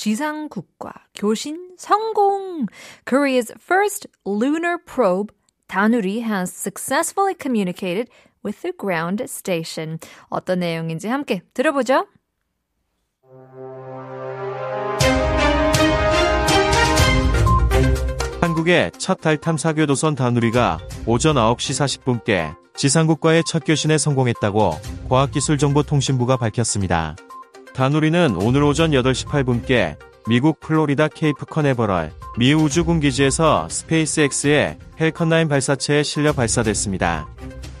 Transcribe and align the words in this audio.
지상국과 0.00 0.92
교신 1.14 1.74
성공. 1.76 2.64
Korea's 3.04 3.52
first 3.60 4.08
lunar 4.26 4.78
probe 4.82 5.34
다누리 5.68 6.22
has 6.22 6.50
successfully 6.50 7.34
communicated 7.38 8.08
with 8.42 8.62
the 8.62 8.72
ground 8.74 9.22
station. 9.24 9.98
어떤 10.30 10.60
내용인지 10.60 11.06
함께 11.06 11.42
들어보죠. 11.52 12.06
한국의 18.40 18.92
첫 18.96 19.20
달 19.20 19.36
탐사 19.36 19.74
교도선 19.74 20.14
다누리가 20.14 20.78
오전 21.04 21.36
9시 21.36 22.24
40분께 22.24 22.56
지상국과의 22.74 23.44
첫 23.44 23.64
교신에 23.66 23.98
성공했다고 23.98 24.72
과학기술정보통신부가 25.10 26.38
밝혔습니다. 26.38 27.16
다누리는 27.80 28.36
오늘 28.36 28.62
오전 28.62 28.90
8시 28.90 29.26
8분께 29.26 29.96
미국 30.28 30.60
플로리다 30.60 31.08
케이프 31.08 31.46
커네버럴 31.46 32.12
미 32.36 32.52
우주군 32.52 33.00
기지에서 33.00 33.70
스페이스X의 33.70 34.76
펠컨9 34.98 35.48
발사체에 35.48 36.02
실려 36.02 36.34
발사됐습니다. 36.34 37.26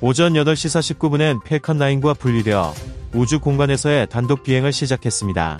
오전 0.00 0.34
8시 0.34 0.98
49분엔 1.00 1.42
펠컨9과 1.42 2.16
분리되어 2.16 2.74
우주 3.12 3.40
공간에서의 3.40 4.06
단독 4.06 4.44
비행을 4.44 4.72
시작했습니다. 4.72 5.58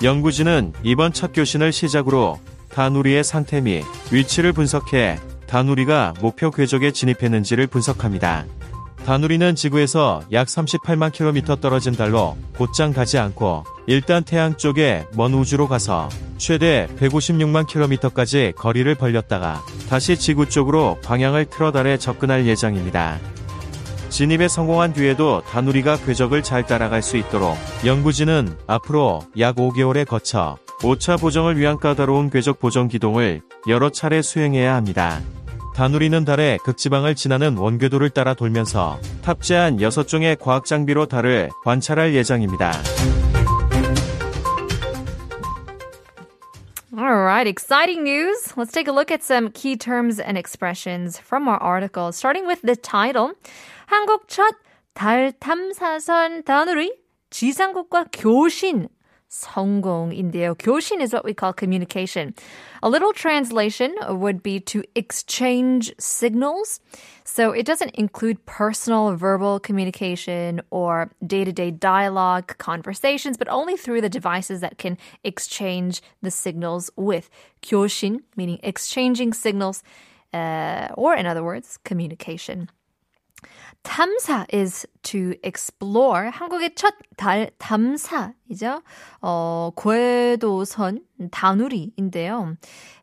연구진은 0.00 0.72
이번 0.84 1.12
첫 1.12 1.32
교신을 1.34 1.72
시작으로 1.72 2.38
다누리의 2.68 3.24
상태 3.24 3.60
및 3.60 3.82
위치를 4.12 4.52
분석해 4.52 5.18
다누리가 5.48 6.14
목표 6.20 6.52
궤적에 6.52 6.92
진입했는지를 6.92 7.66
분석합니다. 7.66 8.46
다누리는 9.06 9.54
지구에서 9.54 10.22
약 10.32 10.48
38만 10.48 11.12
킬로미터 11.12 11.54
떨어진 11.54 11.92
달로 11.92 12.36
곧장 12.56 12.92
가지 12.92 13.18
않고 13.18 13.62
일단 13.86 14.24
태양 14.24 14.56
쪽에 14.56 15.06
먼 15.14 15.32
우주로 15.32 15.68
가서 15.68 16.08
최대 16.38 16.88
156만 16.98 17.68
킬로미터까지 17.68 18.54
거리를 18.56 18.92
벌렸다가 18.96 19.62
다시 19.88 20.16
지구 20.16 20.48
쪽으로 20.48 20.98
방향을 21.04 21.44
틀어 21.44 21.70
달에 21.70 21.98
접근할 21.98 22.48
예정입니다. 22.48 23.20
진입에 24.08 24.48
성공한 24.48 24.92
뒤에도 24.92 25.40
다누리가 25.42 25.98
궤적을 25.98 26.42
잘 26.42 26.66
따라갈 26.66 27.00
수 27.00 27.16
있도록 27.16 27.56
연구진은 27.84 28.58
앞으로 28.66 29.22
약 29.38 29.54
5개월에 29.54 30.04
거쳐 30.04 30.58
5차 30.80 31.20
보정을 31.20 31.56
위한 31.58 31.78
까다로운 31.78 32.28
궤적 32.28 32.58
보정 32.58 32.88
기동을 32.88 33.42
여러 33.68 33.88
차례 33.88 34.20
수행해야 34.20 34.74
합니다. 34.74 35.20
다누리는 35.76 36.24
달의 36.24 36.58
극지방을 36.64 37.14
지나는 37.14 37.58
원궤도를 37.58 38.08
따라 38.10 38.32
돌면서 38.32 38.98
탑재한 39.22 39.76
6종의 39.76 40.38
과학 40.40 40.64
장비로 40.64 41.06
달을 41.06 41.50
관찰할 41.64 42.14
예정입니다. 42.14 42.72
All 46.98 47.12
right, 47.12 47.46
exciting 47.46 48.02
news. 48.04 48.54
Let's 48.56 48.72
take 48.72 48.88
a 48.88 48.94
look 48.94 49.12
at 49.12 49.22
some 49.22 49.50
key 49.52 49.76
terms 49.76 50.18
and 50.18 50.38
expressions 50.38 51.20
from 51.20 51.46
our 51.46 51.62
article, 51.62 52.08
starting 52.08 52.48
with 52.48 52.62
the 52.62 52.74
title. 52.74 53.34
한국 53.86 54.28
첫 54.28 54.56
달 54.96 55.30
탐사선 55.38 56.42
다누리 56.44 56.96
지상국과 57.28 58.06
교신 58.14 58.88
성공인데요. 59.31 60.55
교신 60.55 60.99
is 61.01 61.13
what 61.13 61.23
we 61.23 61.33
call 61.33 61.53
communication. 61.53 62.35
A 62.83 62.89
little 62.89 63.13
translation 63.13 63.95
would 64.09 64.43
be 64.43 64.59
to 64.59 64.83
exchange 64.93 65.93
signals. 65.97 66.81
So 67.23 67.51
it 67.51 67.65
doesn't 67.65 67.91
include 67.91 68.45
personal 68.45 69.15
verbal 69.15 69.59
communication 69.61 70.61
or 70.69 71.11
day-to-day 71.25 71.71
dialogue, 71.71 72.57
conversations, 72.57 73.37
but 73.37 73.47
only 73.47 73.77
through 73.77 74.01
the 74.01 74.09
devices 74.09 74.59
that 74.59 74.77
can 74.77 74.97
exchange 75.23 76.01
the 76.21 76.31
signals 76.31 76.91
with. 76.97 77.29
교신, 77.61 78.23
meaning 78.35 78.59
exchanging 78.63 79.31
signals, 79.31 79.81
uh, 80.33 80.89
or 80.95 81.15
in 81.15 81.25
other 81.25 81.43
words, 81.43 81.79
communication. 81.85 82.69
탐사 83.85 84.45
is 84.53 84.85
to 85.03 85.33
explore. 85.43 86.31
한국의 86.31 86.75
첫 86.75 86.93
달 87.21 87.51
탐사이죠. 87.59 88.81
어, 89.21 89.71
궤도선 89.77 91.01
다누리인데요. 91.29 92.57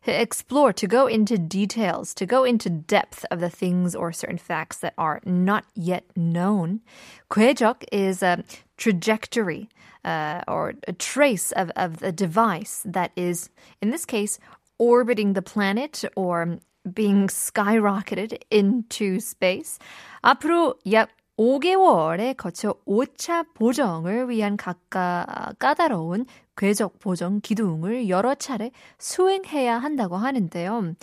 Explore, 0.05 0.73
to 0.73 0.87
go 0.87 1.07
into 1.07 1.37
details, 1.37 2.13
to 2.15 2.25
go 2.25 2.43
into 2.43 2.69
depth 2.69 3.23
of 3.31 3.39
the 3.39 3.49
things 3.49 3.95
or 3.95 4.11
certain 4.11 4.37
facts 4.37 4.79
that 4.79 4.93
are 4.97 5.21
not 5.25 5.63
yet 5.73 6.03
known. 6.17 6.81
궤적 7.29 7.85
is 7.93 8.21
a 8.21 8.43
trajectory 8.75 9.69
uh, 10.03 10.41
or 10.49 10.73
a 10.85 10.91
trace 10.91 11.53
of, 11.53 11.71
of 11.77 12.03
a 12.03 12.11
device 12.11 12.83
that 12.85 13.11
is, 13.15 13.49
in 13.81 13.91
this 13.91 14.05
case, 14.05 14.37
orbiting 14.77 15.31
the 15.31 15.41
planet 15.41 16.03
or 16.17 16.59
being 16.93 17.27
skyrocketed 17.27 18.41
into 18.49 19.19
space. 19.19 19.79
앞으로 20.21 20.75
약 20.91 21.09
5개월에 21.38 22.36
거쳐 22.36 22.74
오차 22.84 23.44
보정을 23.54 24.28
위한 24.28 24.56
각가 24.56 25.52
까다로운 25.58 26.26
궤적 26.56 27.00
보정 27.00 27.40
기둥을 27.40 28.08
여러 28.08 28.36
차례 28.36 28.70
수행해야 28.98 29.76
한다고 29.78 30.16
하는데요. 30.16 30.94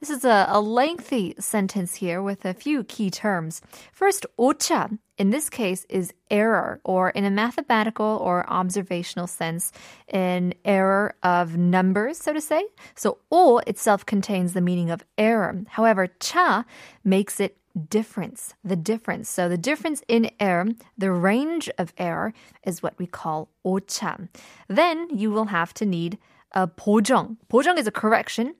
This 0.00 0.10
is 0.10 0.24
a, 0.24 0.46
a 0.48 0.60
lengthy 0.60 1.34
sentence 1.40 1.96
here 1.96 2.22
with 2.22 2.46
a 2.46 2.54
few 2.54 2.84
key 2.84 3.10
terms. 3.10 3.60
First, 3.92 4.26
오차 4.38 4.90
in 5.18 5.30
this 5.30 5.50
case 5.50 5.84
is 5.90 6.14
error 6.30 6.80
or 6.82 7.10
in 7.10 7.24
a 7.24 7.30
mathematical 7.30 8.18
or 8.22 8.48
observational 8.48 9.26
sense 9.26 9.70
an 10.08 10.54
error 10.64 11.14
of 11.22 11.58
numbers 11.58 12.16
so 12.16 12.32
to 12.32 12.40
say 12.40 12.64
so 12.94 13.18
o 13.30 13.58
itself 13.66 14.06
contains 14.06 14.54
the 14.54 14.62
meaning 14.62 14.90
of 14.90 15.04
error 15.18 15.62
however 15.68 16.06
cha 16.20 16.64
makes 17.04 17.38
it 17.38 17.59
difference, 17.89 18.53
the 18.63 18.75
difference. 18.75 19.29
So 19.29 19.49
the 19.49 19.57
difference 19.57 20.01
in 20.07 20.31
error, 20.39 20.67
the 20.97 21.11
range 21.11 21.69
of 21.77 21.93
error 21.97 22.33
is 22.65 22.81
what 22.81 22.97
we 22.97 23.05
call 23.05 23.49
오차. 23.65 24.27
Then 24.67 25.07
you 25.11 25.31
will 25.31 25.45
have 25.45 25.73
to 25.75 25.85
need 25.85 26.17
a 26.53 26.67
보정. 26.67 27.37
보정 27.49 27.77
is 27.77 27.87
a 27.87 27.91
correction, 27.91 28.55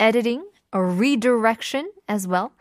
editing, 0.00 0.44
a 0.72 0.82
redirection 0.82 1.90
as 2.08 2.26
well. 2.26 2.52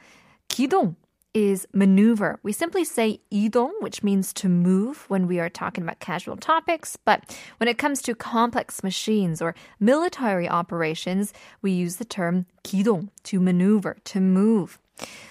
기동 0.50 0.96
is 1.34 1.68
maneuver. 1.74 2.38
We 2.44 2.52
simply 2.52 2.84
say 2.84 3.20
이동, 3.32 3.72
which 3.80 4.04
means 4.04 4.34
to 4.34 4.48
move 4.48 5.06
when 5.08 5.26
we 5.26 5.40
are 5.40 5.50
talking 5.50 5.84
about 5.84 6.00
casual 6.00 6.38
topics, 6.38 6.96
but 6.96 7.36
when 7.58 7.68
it 7.68 7.80
comes 7.80 8.02
to 8.04 8.14
complex 8.14 8.84
machines 8.84 9.42
or 9.42 9.56
military 9.80 10.48
operations, 10.48 11.34
we 11.62 11.72
use 11.72 11.96
the 11.96 12.06
term 12.06 12.46
기동, 12.64 13.10
to 13.24 13.40
maneuver, 13.40 13.98
to 14.06 14.20
move. 14.20 14.78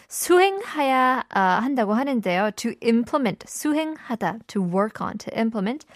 수행해야 0.08 1.24
uh, 1.34 1.60
한다고 1.62 1.94
하는데요. 1.94 2.54
To 2.56 2.74
implement, 2.82 3.46
수행하다, 3.46 4.46
to 4.48 4.60
work 4.60 5.00
on, 5.00 5.16
to 5.18 5.38
implement. 5.38 5.86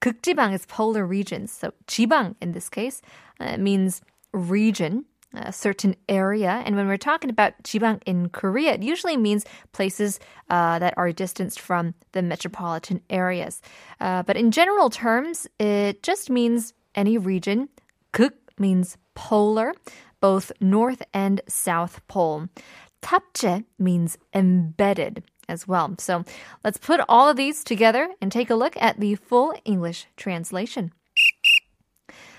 극지방 0.00 0.52
is 0.52 0.64
polar 0.66 1.04
regions. 1.04 1.50
So 1.50 1.72
지방 1.88 2.36
in 2.40 2.52
this 2.52 2.68
case 2.68 3.02
uh, 3.40 3.56
means 3.56 4.02
region, 4.32 5.04
a 5.34 5.52
certain 5.52 5.96
area. 6.08 6.62
And 6.64 6.76
when 6.76 6.86
we're 6.86 6.96
talking 6.96 7.28
about 7.28 7.54
지방 7.64 8.00
in 8.06 8.28
Korea, 8.28 8.74
it 8.74 8.82
usually 8.82 9.16
means 9.16 9.44
places 9.72 10.20
uh, 10.48 10.78
that 10.78 10.94
are 10.96 11.10
distanced 11.10 11.58
from 11.58 11.94
the 12.12 12.22
metropolitan 12.22 13.00
areas. 13.10 13.60
Uh, 14.00 14.22
but 14.22 14.36
in 14.36 14.52
general 14.52 14.90
terms, 14.90 15.48
it 15.58 16.02
just 16.02 16.30
means 16.30 16.72
any 16.94 17.18
region. 17.18 17.68
극 18.12 18.32
means 18.58 18.96
polar, 19.14 19.74
both 20.20 20.52
north 20.60 21.02
and 21.12 21.40
south 21.48 22.00
pole. 22.08 22.48
탑재 23.01 23.65
means 23.77 24.17
embedded 24.33 25.23
as 25.47 25.67
well. 25.67 25.95
So 25.99 26.23
let's 26.63 26.77
put 26.77 27.01
all 27.09 27.29
of 27.29 27.37
these 27.37 27.63
together 27.63 28.09
and 28.21 28.31
take 28.31 28.49
a 28.49 28.55
look 28.55 28.75
at 28.77 28.99
the 28.99 29.15
full 29.15 29.53
English 29.65 30.07
translation. 30.15 30.93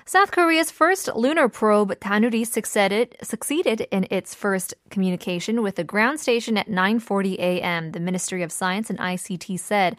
South 0.05 0.33
Korea's 0.33 0.71
first 0.71 1.09
lunar 1.15 1.49
probe, 1.49 1.99
Danuri, 2.01 2.45
succeeded, 2.45 3.17
succeeded 3.23 3.87
in 3.93 4.07
its 4.11 4.35
first 4.35 4.75
communication 4.91 5.63
with 5.63 5.77
the 5.77 5.85
ground 5.85 6.19
station 6.19 6.59
at 6.59 6.69
9:40 6.69 7.35
a.m. 7.39 7.93
The 7.93 8.01
Ministry 8.01 8.43
of 8.43 8.51
Science 8.51 8.91
and 8.91 8.99
ICT 8.99 9.61
said 9.61 9.97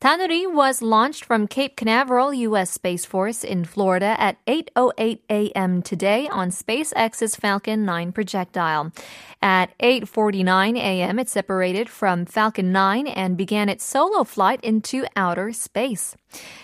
Danuri 0.00 0.52
was 0.52 0.82
launched 0.82 1.24
from 1.24 1.46
Cape 1.48 1.76
Canaveral 1.76 2.34
U.S. 2.34 2.70
Space 2.70 3.06
Force 3.06 3.42
in 3.42 3.64
Florida 3.64 4.16
at 4.18 4.44
8:08 4.44 5.20
a.m. 5.30 5.80
today 5.82 6.28
on 6.28 6.50
SpaceX's 6.50 7.36
Falcon 7.36 7.86
9 7.86 8.12
projectile. 8.12 8.92
At 9.40 9.76
8:49 9.78 10.76
a.m., 10.76 11.18
it 11.18 11.30
separated 11.30 11.88
from 11.88 12.26
Falcon 12.26 12.70
9 12.70 13.06
and 13.06 13.36
began 13.36 13.70
its 13.70 13.84
solo 13.84 14.24
flight 14.24 14.60
into 14.62 15.06
outer 15.16 15.52
space. 15.54 16.16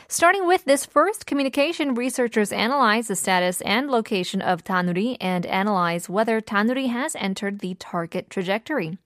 Starting 0.07 0.47
with 0.47 0.65
this 0.65 0.85
first 0.85 1.25
communication, 1.25 1.95
researchers 1.95 2.53
analyze 2.81 3.09
the 3.09 3.15
status 3.17 3.61
and 3.61 3.91
location 3.91 4.41
of 4.41 4.65
Danuri 4.65 5.19
and 5.21 5.45
analyze 5.45 6.09
whether 6.09 6.41
Danuri 6.41 6.89
has 6.89 7.15
entered 7.15 7.59
the 7.59 7.75
target 7.75 8.31
trajectory. 8.31 8.97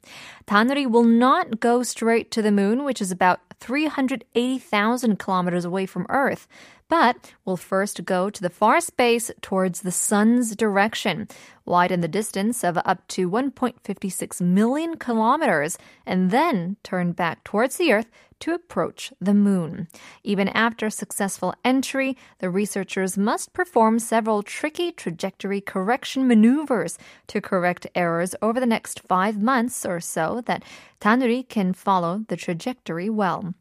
Danuri 0.46 0.88
will 0.88 1.02
not 1.02 1.58
go 1.58 1.82
straight 1.82 2.30
to 2.30 2.40
the 2.40 2.52
moon, 2.52 2.84
which 2.84 3.02
is 3.02 3.10
about 3.10 3.40
380,000 3.58 5.18
kilometers 5.18 5.64
away 5.64 5.86
from 5.86 6.06
Earth, 6.08 6.46
but 6.88 7.32
will 7.44 7.56
first 7.56 8.04
go 8.04 8.30
to 8.30 8.42
the 8.42 8.50
far 8.50 8.80
space 8.80 9.30
towards 9.40 9.80
the 9.80 9.90
sun's 9.90 10.54
direction, 10.54 11.28
widen 11.64 12.00
the 12.00 12.08
distance 12.08 12.62
of 12.62 12.78
up 12.84 13.06
to 13.08 13.30
1.56 13.30 14.40
million 14.40 14.96
kilometers, 14.96 15.78
and 16.06 16.30
then 16.30 16.76
turn 16.82 17.12
back 17.12 17.42
towards 17.44 17.76
the 17.76 17.92
Earth 17.92 18.10
to 18.40 18.52
approach 18.52 19.12
the 19.20 19.32
moon. 19.32 19.88
Even 20.22 20.48
after 20.48 20.90
successful 20.90 21.54
entry, 21.64 22.16
the 22.40 22.50
researchers 22.50 23.16
must 23.16 23.52
perform 23.52 23.98
several 23.98 24.42
tricky 24.42 24.92
trajectory 24.92 25.60
correction 25.60 26.28
maneuvers 26.28 26.98
to 27.28 27.40
correct 27.40 27.86
errors 27.94 28.34
over 28.42 28.60
the 28.60 28.66
next 28.66 29.00
five 29.00 29.40
months 29.40 29.86
or 29.86 30.00
so 30.00 30.42
that 30.44 30.62
Danuri 31.00 31.48
can 31.48 31.72
follow 31.72 32.24
the 32.28 32.36
trajectory 32.36 33.08
well. 33.08 33.54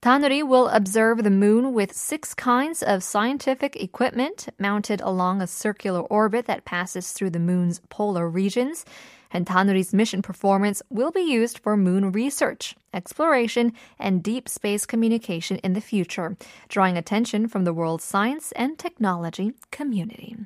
Danuri 0.00 0.46
will 0.46 0.68
observe 0.68 1.24
the 1.24 1.30
moon 1.30 1.72
with 1.72 1.92
six 1.92 2.32
kinds 2.32 2.84
of 2.84 3.02
scientific 3.02 3.74
equipment 3.74 4.48
mounted 4.56 5.00
along 5.00 5.42
a 5.42 5.46
circular 5.48 6.02
orbit 6.02 6.46
that 6.46 6.64
passes 6.64 7.10
through 7.10 7.30
the 7.30 7.40
moon's 7.40 7.80
polar 7.88 8.28
regions. 8.28 8.84
And 9.32 9.44
Danuri's 9.44 9.92
mission 9.92 10.22
performance 10.22 10.82
will 10.88 11.10
be 11.10 11.20
used 11.22 11.58
for 11.58 11.76
moon 11.76 12.12
research, 12.12 12.76
exploration, 12.94 13.72
and 13.98 14.22
deep 14.22 14.48
space 14.48 14.86
communication 14.86 15.56
in 15.58 15.72
the 15.72 15.80
future, 15.80 16.36
drawing 16.68 16.96
attention 16.96 17.48
from 17.48 17.64
the 17.64 17.74
world's 17.74 18.04
science 18.04 18.52
and 18.52 18.78
technology 18.78 19.52
community. 19.72 20.36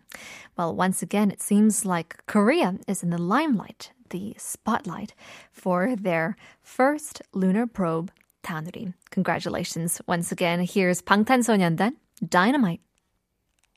Well, 0.56 0.74
once 0.74 1.02
again, 1.02 1.30
it 1.30 1.42
seems 1.42 1.84
like 1.84 2.24
Korea 2.26 2.78
is 2.88 3.02
in 3.02 3.10
the 3.10 3.20
limelight, 3.20 3.92
the 4.08 4.34
spotlight, 4.38 5.12
for 5.52 5.94
their 5.94 6.36
first 6.62 7.20
lunar 7.34 7.66
probe 7.66 8.10
Danuri. 8.42 8.94
Congratulations 9.10 10.00
once 10.06 10.32
again. 10.32 10.60
Here's 10.60 11.02
방탄소년단 11.02 11.96
Dynamite. 12.28 12.80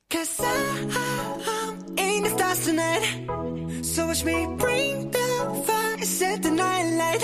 Cause 0.09 0.39
I'm 0.39 2.23
the 2.23 2.29
stars 2.29 2.65
tonight. 2.65 3.83
So 3.83 4.07
watch 4.07 4.23
me 4.23 4.47
bring 4.57 5.11
the 5.11 5.63
fire, 5.65 5.97
set 6.03 6.43
the 6.43 6.51
night 6.51 6.85
light. 7.01 7.23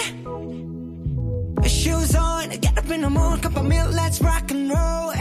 Shoes 1.70 2.16
on, 2.16 2.50
get 2.50 2.78
up 2.78 2.90
in 2.90 3.02
the 3.02 3.40
cup 3.42 3.56
of 3.58 3.66
milk, 3.66 3.94
let's 3.94 4.22
rock 4.22 4.52
and 4.52 4.70
roll. 4.70 5.12